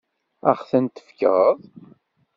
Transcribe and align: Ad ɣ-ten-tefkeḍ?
Ad 0.49 0.55
ɣ-ten-tefkeḍ? 0.59 1.57